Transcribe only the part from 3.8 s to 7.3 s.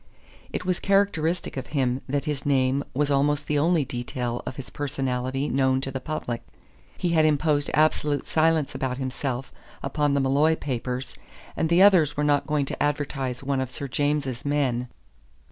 detail of his personality known to the public. He had